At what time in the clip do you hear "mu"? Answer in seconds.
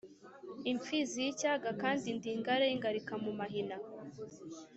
3.23-3.31